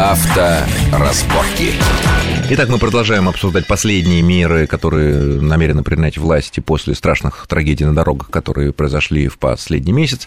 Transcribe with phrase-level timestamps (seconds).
[0.00, 1.74] Авторазборки.
[2.52, 8.28] Итак, мы продолжаем обсуждать последние меры, которые намерены принять власти после страшных трагедий на дорогах,
[8.28, 10.26] которые произошли в последний месяц.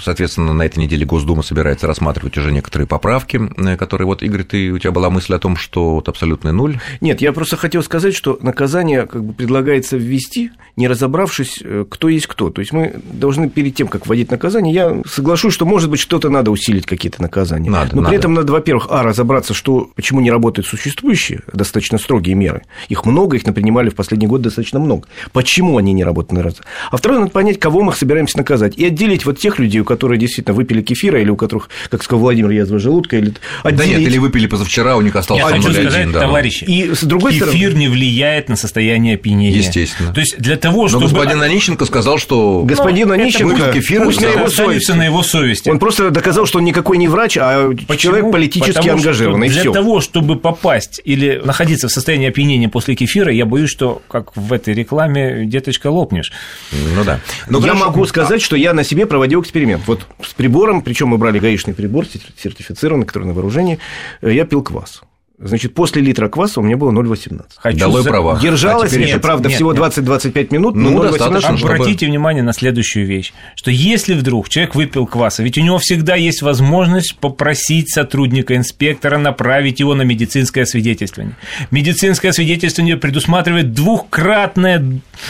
[0.00, 4.06] Соответственно, на этой неделе Госдума собирается рассматривать уже некоторые поправки, э, которые...
[4.06, 6.80] Вот, Игорь, ты, у тебя была мысль о том, что вот абсолютный нуль?
[7.02, 12.08] Нет, я просто хотел сказать, что наказание как бы предлагается ввести, не разобравшись, э, кто
[12.08, 12.48] есть кто.
[12.48, 16.30] То есть мы должны перед тем, как вводить наказание, я соглашусь, что, может быть, что-то
[16.30, 17.68] надо усилить, какие-то наказания.
[17.68, 18.08] Надо, Но надо.
[18.08, 22.62] при этом надо, во-первых, а, разобраться, что, почему не работают существующие достаточно строгие меры.
[22.88, 25.08] Их много, их напринимали в последний год достаточно много.
[25.32, 26.56] Почему они не работают на раз?
[26.90, 28.76] А второе, надо понять, кого мы собираемся наказать.
[28.76, 32.20] И отделить вот тех людей, у которых действительно выпили кефира, или у которых, как сказал
[32.20, 34.08] Владимир, язва желудка, или Да нет, отделить.
[34.08, 36.20] или выпили позавчера, у них остался Я хочу 0,1, сказать, да.
[36.20, 39.56] товарищи, И с другой эфир стороны- не влияет на состояние опьянения.
[39.58, 40.12] Естественно.
[40.12, 41.06] То есть для того, Но чтобы...
[41.08, 42.62] господин Онищенко сказал, что...
[42.64, 44.92] Господин Ну, Онищенко, кефир, пусть на да, его останется совести.
[44.98, 45.68] на его совести.
[45.70, 47.96] Он просто доказал, что он никакой не врач, а Почему?
[48.14, 48.97] человек политически Потому
[49.44, 49.72] и Для всё.
[49.72, 54.52] того, чтобы попасть или находиться в состоянии опьянения после кефира, я боюсь, что, как в
[54.52, 56.32] этой рекламе, деточка лопнешь.
[56.72, 57.20] Ну да.
[57.48, 57.86] Ну, я хорошо.
[57.86, 59.82] могу сказать, что я на себе проводил эксперимент.
[59.86, 62.06] Вот с прибором, причем мы брали гаишный прибор,
[62.42, 63.78] сертифицированный, который на вооружении,
[64.22, 65.02] э, я пил квас.
[65.40, 67.42] Значит, после литра кваса у меня было 0,18.
[67.58, 68.40] Хочу Долой за- права.
[68.42, 69.80] Держалось А нет, правда, нет, всего нет.
[69.80, 74.48] 20-25 минут, но Ну, 0,18 достаточно, чтобы- Обратите внимание на следующую вещь, что если вдруг
[74.48, 80.02] человек выпил кваса, ведь у него всегда есть возможность попросить сотрудника инспектора направить его на
[80.02, 81.36] медицинское освидетельствование.
[81.70, 84.84] Медицинское освидетельствование предусматривает двухкратное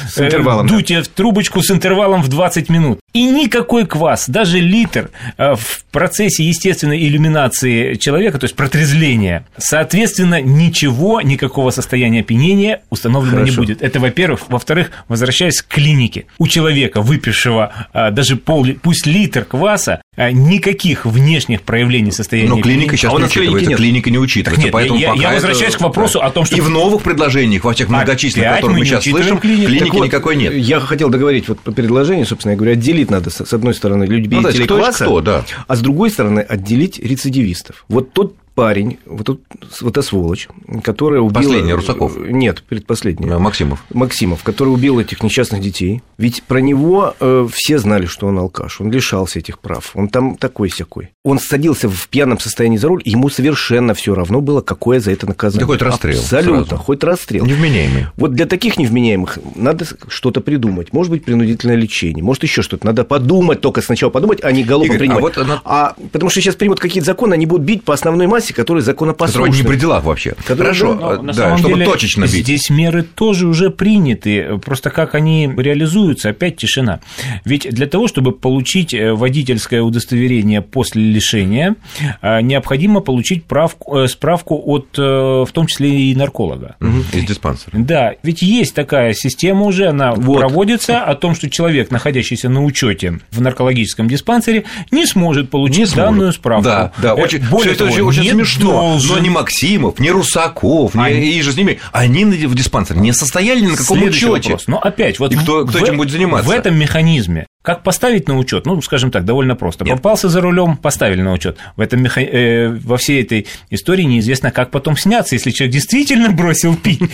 [0.08, 0.74] С интервалом, э, да.
[0.74, 3.00] дутие в трубочку с интервалом в 20 минут.
[3.12, 9.97] И никакой квас, даже литр э, в процессе естественной иллюминации человека, то есть протрезвления, соответственно,
[10.40, 13.60] ничего, никакого состояния опьянения установлено не Хорошо.
[13.62, 13.82] будет.
[13.82, 14.40] Это, во-первых.
[14.48, 16.26] Во-вторых, возвращаясь к клинике.
[16.38, 22.60] У человека, выпившего а, даже пол, пусть литр кваса, а, никаких внешних проявлений состояния Но
[22.60, 23.78] клиника опьянения- сейчас А не клиники учитывается, нет.
[23.78, 26.56] клиника не учитывается, нет, поэтому я- пока я это- возвращаюсь к вопросу о том, что-
[26.56, 29.94] И в новых предложениях, во всех многочисленных, которые мы мы не сейчас слышим, клиники Так
[29.94, 30.54] вот, никакой нет.
[30.54, 34.06] Я хотел договорить вот по предложению, собственно, я говорю, отделить надо, с одной стороны, Ну,
[34.06, 35.44] то любителей есть кто кто, да.
[35.66, 37.84] а с другой стороны, отделить рецидивистов.
[37.88, 39.40] Вот тот парень, вот, тот,
[39.82, 40.48] вот эта сволочь,
[40.82, 41.42] которая убила...
[41.42, 42.16] Последний, Русаков?
[42.16, 43.28] Нет, предпоследний.
[43.38, 43.84] Максимов.
[43.94, 46.02] Максимов, который убил этих несчастных детей.
[46.16, 50.36] Ведь про него э, все знали, что он алкаш, он лишался этих прав, он там
[50.36, 51.10] такой-сякой.
[51.22, 55.12] Он садился в пьяном состоянии за руль, и ему совершенно все равно было, какое за
[55.12, 55.60] это наказание.
[55.64, 56.82] Да хоть расстрел Абсолютно, сразу.
[56.82, 57.46] хоть расстрел.
[57.46, 58.06] Невменяемый.
[58.16, 60.92] Вот для таких невменяемых надо что-то придумать.
[60.92, 62.84] Может быть, принудительное лечение, может, еще что-то.
[62.86, 65.20] Надо подумать, только сначала подумать, а не голову Игорь, а принимать.
[65.22, 68.47] вот она- А потому что сейчас примут какие-то законы, они будут бить по основной массе,
[68.52, 69.44] которая законопослушна.
[69.44, 70.34] Которого не при делах вообще.
[70.44, 72.44] Который- Хорошо, Но на да, самом чтобы деле точечно бить.
[72.44, 77.00] Здесь меры тоже уже приняты, просто как они реализуются, опять тишина.
[77.44, 81.76] Ведь для того, чтобы получить э, водительское удостоверение после лишения,
[82.22, 86.76] э, необходимо получить правку- э, справку от, в том числе и нарколога.
[87.12, 87.72] Из диспансера.
[87.78, 90.38] Да, ведь есть такая система уже, она Вот.
[90.38, 95.86] проводится о том, что человек, находящийся на учете в наркологическом диспансере, не сможет получить Не
[95.86, 96.04] сможет.
[96.10, 96.64] данную справку.
[96.64, 98.70] Да, да, очень, более всё это того, очень, очень не смешно.
[98.72, 99.14] должен.
[99.16, 103.12] Но ни Максимов, ни Русаков, ни Они- и же с ними, они в диспансере не
[103.12, 104.56] состояли ни на каком учете.
[104.66, 106.48] Но опять, вот И кто- кто в- этим будет заниматься?
[106.48, 107.46] В этом механизме.
[107.68, 108.64] Как поставить на учет?
[108.64, 109.84] Ну, скажем так, довольно просто.
[109.84, 109.96] Нет.
[109.96, 111.58] Попался за рулем, поставили на учет.
[111.76, 116.30] В этом меха- э, во всей этой истории неизвестно, как потом сняться, если человек действительно
[116.30, 117.02] бросил пить.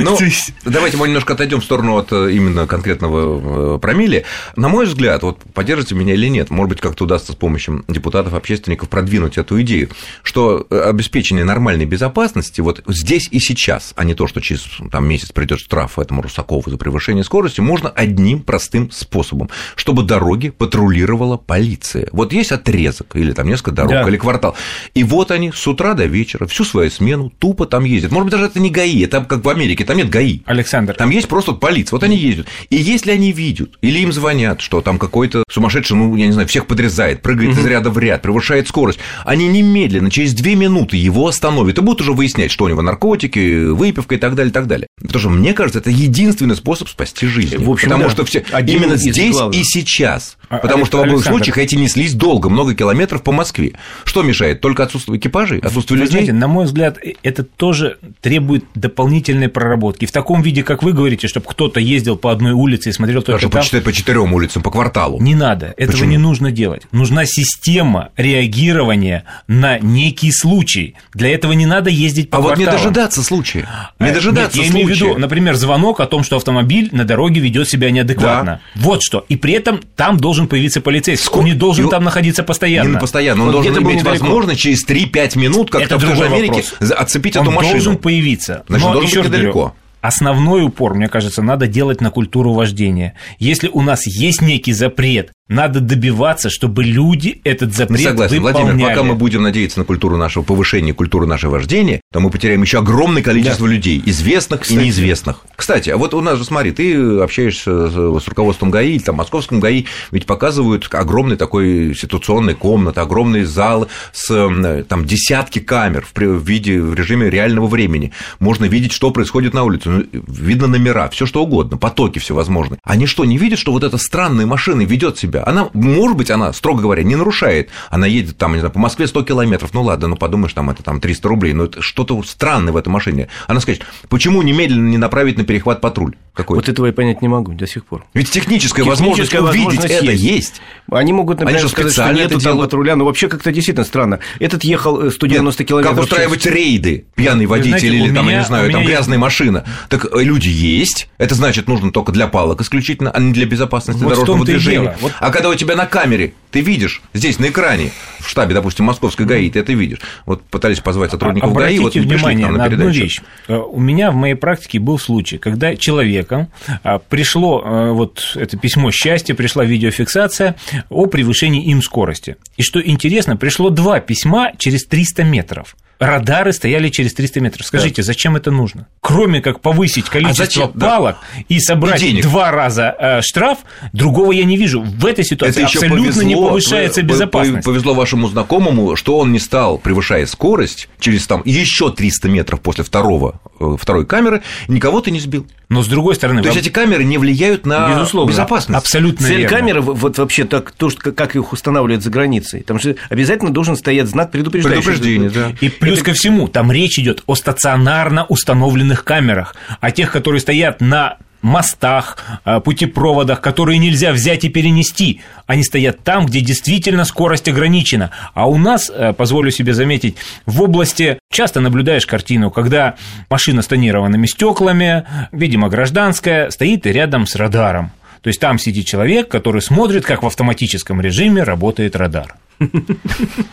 [0.00, 0.16] Ну,
[0.64, 4.24] давайте мы немножко отойдем в сторону от э, именно конкретного э, промилле.
[4.54, 8.34] На мой взгляд, вот поддержите меня или нет, может быть, как-то удастся с помощью депутатов,
[8.34, 9.88] общественников продвинуть эту идею,
[10.22, 15.08] что э, обеспечение нормальной безопасности вот здесь и сейчас, а не то, что через там,
[15.08, 19.50] месяц придет штраф этому Русакову за превышение скорости, можно одним простым способом,
[19.88, 22.08] чтобы дороги патрулировала полиция.
[22.12, 24.06] Вот есть отрезок или там несколько дорог, Да.
[24.06, 24.54] или квартал,
[24.92, 28.10] и вот они с утра до вечера всю свою смену тупо там ездят.
[28.12, 30.40] Может быть, даже это не ГАИ, это как в Америке, там нет ГАИ.
[30.44, 32.48] Александр, Там есть просто полиция, вот они ездят.
[32.68, 36.46] И если они видят, или им звонят, что там какой-то сумасшедший, ну, я не знаю,
[36.48, 41.28] всех подрезает, прыгает из ряда в ряд, превышает скорость, они немедленно, через две минуты его
[41.28, 44.66] остановят и будут уже выяснять, что у него наркотики, выпивка и так далее, и так
[44.66, 44.86] далее.
[45.00, 47.56] Потому что, мне кажется, это единственный способ спасти жизнь.
[47.56, 48.10] В общем, Потому да.
[48.10, 49.58] что все, Один именно здесь главных.
[49.58, 49.77] и сейчас.
[49.80, 51.36] А, Потому что в обоих Александр.
[51.38, 53.72] случаях эти неслись долго, много километров по Москве.
[54.04, 54.60] Что мешает?
[54.60, 56.12] Только отсутствие экипажей, отсутствие Вы людей?
[56.12, 60.06] знаете, на мой взгляд, э, это тоже требует дополнительной проработки.
[60.06, 63.46] В таком виде, как вы говорите, чтобы кто-то ездил по одной улице и смотрел только
[63.48, 65.20] по, там, четы- по четырем улицам, по кварталу.
[65.20, 66.10] Не надо, этого Почему?
[66.10, 66.82] не нужно делать.
[66.92, 70.94] Нужна система реагирования на некий случай.
[71.14, 73.68] Для этого не надо ездить по А вот не дожидаться случая.
[73.98, 77.04] Не Э, дожидаться нет, я имею в виду, например, звонок о том, что автомобиль на
[77.04, 78.60] дороге ведет себя неадекватно.
[78.76, 79.24] Вот что.
[79.28, 81.40] И при этом там должен должен появиться полицейский, Сколько?
[81.40, 81.90] он не должен Его...
[81.90, 82.94] там находиться постоянно.
[82.94, 86.24] Не постоянно, он вот должен иметь возможность через 3-5 минут, как это в той же
[86.24, 86.92] Америке, вопрос.
[86.98, 87.74] отцепить он эту машину.
[87.74, 88.64] Он должен появиться.
[88.68, 89.58] Значит, Но должен быть недалеко.
[89.58, 93.14] Говорю, основной упор, мне кажется, надо делать на культуру вождения.
[93.38, 98.64] Если у нас есть некий запрет, надо добиваться, чтобы люди этот запрет мы согласен, выполняли.
[98.64, 102.62] Владимир, пока мы будем надеяться на культуру нашего повышения, культуру нашего вождения, то мы потеряем
[102.62, 103.74] еще огромное количество да.
[103.74, 104.78] людей, известных Кстати.
[104.78, 105.40] и неизвестных.
[105.56, 109.60] Кстати, а вот у нас же, смотри, ты общаешься с руководством ГАИ, или там московском
[109.60, 116.80] ГАИ, ведь показывают огромный такой ситуационный комнат, огромный зал с там десятки камер в виде
[116.80, 118.12] в режиме реального времени.
[118.38, 122.78] Можно видеть, что происходит на улице, ну, видно номера, все что угодно, потоки всевозможные.
[122.82, 125.50] Они что, не видят, что вот эта странная машина ведет себя себя.
[125.50, 127.70] Она, может быть, она, строго говоря, не нарушает.
[127.90, 129.72] Она едет там, не знаю, по Москве 100 километров.
[129.74, 131.52] Ну ладно, ну подумаешь, там это там 300 рублей.
[131.52, 133.28] Но это что-то странное в этой машине.
[133.46, 136.14] Она скажет, почему немедленно не направить на перехват патруль?
[136.34, 136.56] Какой?
[136.56, 138.04] Вот этого я понять не могу до сих пор.
[138.14, 140.62] Ведь техническая, техническая возможность, увидеть возможность это есть.
[140.90, 144.20] Они могут, например, Они сказать, что нет этого патруля, но вообще как-то действительно странно.
[144.38, 147.06] Этот ехал 190 нет, километров Как устраивать рейды?
[147.14, 149.22] Пьяный водитель знаете, или там, меня, я не знаю, там грязная есть...
[149.22, 149.64] машина.
[149.88, 151.08] Так э, люди есть.
[151.18, 154.96] Это значит, нужно только для палок исключительно, а не для безопасности вот дорожного движения.
[155.00, 155.12] Вот...
[155.18, 157.90] А когда у тебя на камере ты видишь здесь на экране
[158.20, 159.98] в штабе, допустим, Московской ГАИ, ты это видишь.
[160.26, 163.20] Вот пытались позвать сотрудников Обратите ГАИ, вот внимание на, на одну вещь.
[163.48, 166.48] Э, у меня в моей практике был случай, когда человеком
[166.82, 170.56] а, пришло э, вот это письмо счастья, пришла видеофиксация
[170.88, 172.36] о превышении им скорости.
[172.56, 177.66] И что интересно, пришло два письма через 300 метров радары стояли через 300 метров.
[177.66, 178.06] Скажите, да.
[178.06, 178.86] зачем это нужно?
[179.00, 181.44] Кроме как повысить а количество а палок да.
[181.48, 183.58] и собрать и два раза э, штраф,
[183.92, 184.82] другого я не вижу.
[184.82, 187.64] В этой ситуации это абсолютно повезло, не повышается безопасность.
[187.64, 192.84] Повезло вашему знакомому, что он не стал, превышая скорость, через там еще 300 метров после
[192.84, 195.46] второго, э, второй камеры, никого ты не сбил.
[195.68, 196.42] Но с другой стороны...
[196.42, 198.78] То есть эти камеры не влияют на Безусловно, безопасность?
[198.78, 199.56] Абсолютно Цель верно.
[199.56, 203.76] камеры, вот вообще так, то, что, как их устанавливают за границей, там же обязательно должен
[203.76, 204.82] стоять знак предупреждающий.
[204.82, 205.52] Предупреждение, да.
[205.60, 206.10] И плюс Это...
[206.10, 212.18] ко всему, там речь идет о стационарно установленных камерах, о тех, которые стоят на мостах,
[212.64, 215.20] путепроводах, которые нельзя взять и перенести.
[215.46, 218.10] Они стоят там, где действительно скорость ограничена.
[218.34, 222.96] А у нас, э, позволю себе заметить, в области часто наблюдаешь картину, когда
[223.30, 227.92] машина с тонированными стеклами, видимо, гражданская, стоит рядом с радаром.
[228.22, 232.34] То есть там сидит человек, который смотрит, как в автоматическом режиме работает радар.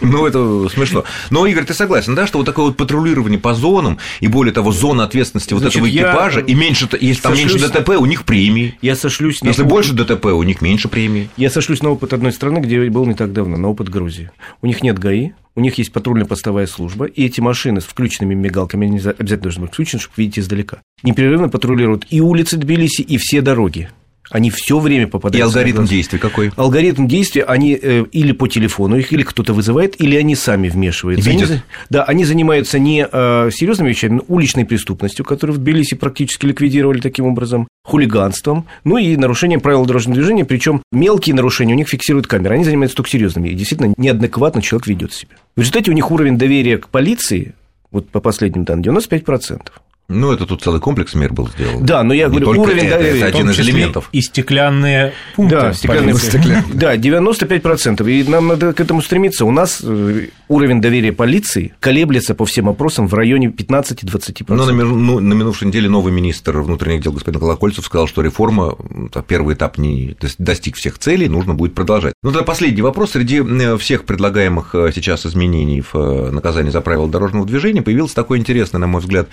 [0.02, 1.04] Ну, это смешно.
[1.30, 4.72] Но, Игорь, ты согласен, да, что вот такое вот патрулирование по зонам, и более того,
[4.72, 8.78] зона ответственности вот этого экипажа, и меньше, если там меньше ДТП, у них премии.
[8.82, 11.30] Я сошлюсь на Если больше ДТП, у них меньше премии.
[11.38, 14.32] Я сошлюсь на опыт одной страны, где был не так давно, на опыт Грузии.
[14.62, 18.88] У них нет ГАИ, у них есть патрульно-постовая служба, и эти машины с включенными мигалками,
[18.88, 23.42] они обязательно должны быть включены, чтобы видеть издалека, непрерывно патрулируют и улицы Тбилиси, и все
[23.42, 23.90] дороги.
[24.32, 25.40] Они все время попадают.
[25.40, 26.52] И алгоритм действий какой?
[26.56, 31.30] Алгоритм действий, они э, или по телефону их, или кто-то вызывает, или они сами вмешиваются.
[31.30, 31.50] Видят.
[31.52, 36.46] Они, да, они занимаются не э, серьезными вещами, но уличной преступностью, которую в Тбилиси практически
[36.46, 41.88] ликвидировали таким образом, хулиганством, ну и нарушением правил дорожного движения, причем мелкие нарушения у них
[41.88, 45.36] фиксируют камеры, они занимаются только серьезными, и действительно неадекватно человек ведет себя.
[45.56, 47.54] В результате у них уровень доверия к полиции,
[47.92, 49.62] вот по последним данным, 95%.
[50.08, 51.84] Ну, это тут целый комплекс мер был сделан.
[51.84, 53.20] Да, но я Не говорю, уровень это, доверия.
[53.22, 54.10] Это один из элементов.
[54.12, 55.56] И стеклянные пункты.
[55.56, 56.74] Да, стеклянные, стеклянные.
[56.74, 58.12] Да, 95%.
[58.12, 59.46] И нам надо к этому стремиться.
[59.46, 64.46] У нас э, уровень доверия полиции колеблется по всем опросам в районе 15-20%.
[64.50, 68.76] Но на, ну, на минувшей неделе новый министр внутренних дел господин Колокольцев сказал, что реформа,
[69.28, 72.14] первый этап не достиг всех целей, нужно будет продолжать.
[72.24, 73.12] Ну, тогда последний вопрос.
[73.12, 78.40] Среди э, всех предлагаемых э, сейчас изменений в наказании за правила дорожного движения появился такой
[78.40, 79.30] интересный, на мой взгляд,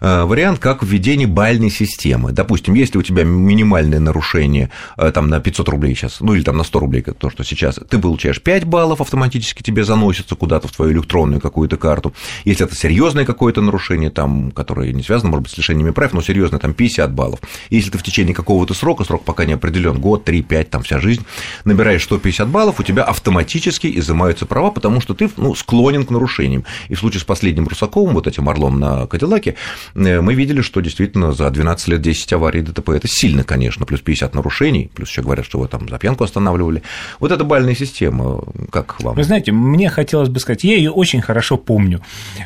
[0.00, 2.32] Э, вариант, как введение бальной системы.
[2.32, 6.56] Допустим, если у тебя минимальное нарушение э, там, на 500 рублей сейчас, ну или там
[6.56, 10.76] на 100 рублей, то, что сейчас, ты получаешь 5 баллов, автоматически тебе заносится куда-то в
[10.76, 12.12] твою электронную какую-то карту.
[12.44, 16.22] Если это серьезное какое-то нарушение, там, которое не связано, может быть, с лишениями прав, но
[16.22, 17.40] серьезное, там 50 баллов.
[17.70, 20.98] Если ты в течение какого-то срока, срок пока не определен, год, 3, 5, там вся
[20.98, 21.24] жизнь,
[21.64, 26.64] набираешь 150 баллов, у тебя автоматически изымаются права, потому что ты ну, склонен к нарушениям.
[26.88, 29.54] И в случае с последним Русаковым, вот этим орлом на Кадиллаке,
[29.94, 34.00] Э, мы видели, что действительно за 12 лет 10 аварий ДТП это сильно, конечно, плюс
[34.00, 36.82] 50 нарушений, плюс еще говорят, что его там за пьянку останавливали.
[37.20, 39.16] Вот эта бальная система, как вам?
[39.16, 42.00] Вы знаете, мне хотелось бы сказать, я ее очень хорошо помню.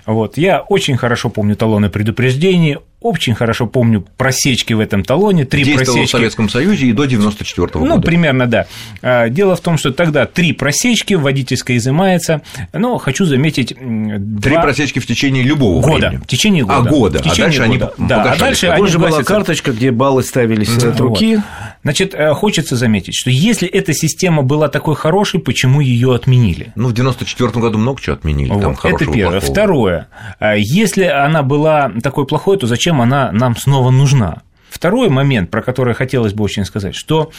[0.07, 5.65] Вот, я очень хорошо помню талоны предупреждений, очень хорошо помню просечки в этом талоне, три
[5.65, 6.09] Действовал просечки.
[6.09, 7.95] в Советском Союзе и до 94 -го года.
[7.97, 8.67] Ну, примерно, да.
[9.03, 12.43] А, дело в том, что тогда три просечки, водительская изымается,
[12.73, 13.69] но хочу заметить...
[13.69, 14.63] Три два...
[14.63, 16.09] просечки в течение любого года.
[16.09, 16.23] времени.
[16.23, 16.77] В течение года.
[16.77, 17.19] А, года.
[17.19, 17.95] В течение а дальше года.
[17.99, 21.41] они да, а дальше они была карточка, где баллы ставились от руки.
[21.83, 26.73] Значит, э, хочется заметить, что если эта система была такой хорошей, почему ее отменили?
[26.75, 28.53] Ну, в 94 году много чего отменили.
[28.53, 29.41] Вот, там это первое.
[29.41, 29.41] плохого.
[29.41, 30.09] Второе.
[30.39, 34.43] А если она была такой плохой, то зачем она нам снова нужна?
[34.71, 37.31] Второй момент, про который хотелось бы очень сказать, что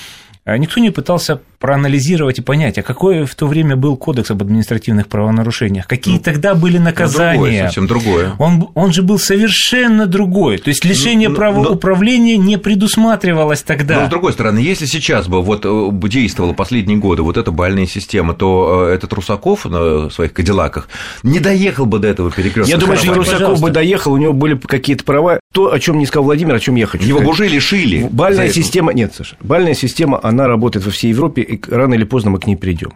[0.43, 4.41] а никто не пытался проанализировать и понять, а какой в то время был кодекс об
[4.41, 7.37] административных правонарушениях, какие ну, тогда были наказания.
[7.37, 8.31] Ну, другое, совсем другое.
[8.39, 10.57] Он, он же был совершенно другой.
[10.57, 13.99] То есть лишение ну, права но, управления не предусматривалось тогда.
[13.99, 17.85] Но с другой стороны, если сейчас бы вот э, действовала последние годы вот эта бальная
[17.85, 20.89] система, то э, этот Русаков на своих кадиллаках
[21.21, 22.71] не доехал бы до этого перекрестка.
[22.71, 23.63] Я думаю, что Русаков Пожалуйста.
[23.63, 25.39] бы доехал, у него были какие-то права.
[25.51, 27.05] То, о чем не сказал Владимир, о чем я хочу.
[27.05, 27.33] Его сказать.
[27.33, 28.07] уже лишили.
[28.09, 32.31] Бальная система, нет, Саша, бальная система, она работает во всей Европе, и рано или поздно
[32.31, 32.93] мы к ней придем.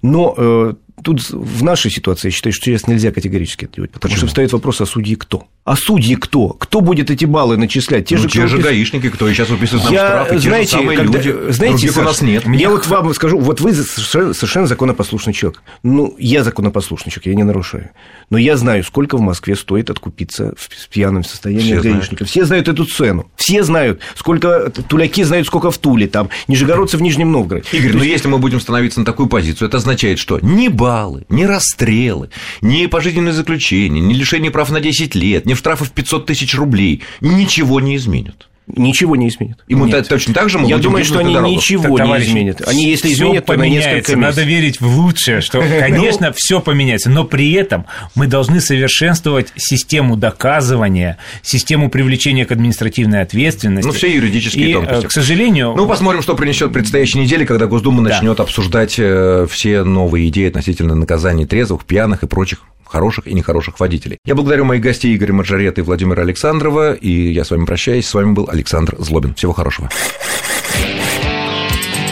[0.00, 4.10] Но э, тут в нашей ситуации, я считаю, что сейчас нельзя категорически это делать, потому
[4.10, 4.18] Почему?
[4.18, 5.46] что встает вопрос, а судьи кто?
[5.64, 6.48] А судьи кто?
[6.48, 8.06] Кто будет эти баллы начислять?
[8.06, 10.80] Те ну, же, те же гаишники, кто сейчас выписывает нам я, штрафы, знаете, те же
[10.80, 11.52] самые когда, люди.
[11.52, 12.44] Знаете, Саш, у нас нет.
[12.46, 15.62] Я вот вам скажу, вот вы совершенно, законопослушный человек.
[15.82, 17.90] Ну, я законопослушный человек, я не нарушаю.
[18.30, 22.28] Но я знаю, сколько в Москве стоит откупиться в пьяном состоянии Все гаишников.
[22.28, 23.30] Все знают эту цену.
[23.36, 27.66] Все знают, сколько туляки знают, сколько в Туле, там, нижегородцы в Нижнем Новгороде.
[27.72, 31.44] Игорь, но если мы будем становиться на такую позицию, это означает, что ни баллы, ни
[31.44, 32.30] расстрелы,
[32.62, 37.02] ни пожизненное заключение, ни лишение прав на 10 лет, ни штрафы в 500 тысяч рублей
[37.20, 39.58] ничего не изменят ничего не изменит.
[39.68, 40.08] И мы Нет.
[40.08, 41.52] точно так же мы Я думаю, что они дорогу.
[41.52, 42.66] ничего так, не изменят.
[42.66, 44.16] Они, если изменят, то на несколько месяцев.
[44.16, 50.16] Надо верить в лучшее, что, конечно, все поменяется, но при этом мы должны совершенствовать систему
[50.16, 53.86] доказывания, систему привлечения к административной ответственности.
[53.86, 55.06] Ну, все юридические и, тонкости.
[55.06, 55.74] к сожалению...
[55.76, 58.10] Ну, посмотрим, что принесет предстоящей неделе, когда Госдума да.
[58.10, 62.60] начнет обсуждать э, все новые идеи относительно наказаний трезвых, пьяных и прочих
[62.90, 64.18] хороших и нехороших водителей.
[64.24, 68.06] Я благодарю моих гостей Игоря Маржарета и Владимира Александрова, и я с вами прощаюсь.
[68.06, 69.34] С вами был Александр Злобин.
[69.34, 69.88] Всего хорошего.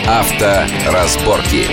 [0.07, 1.67] Авторазборки.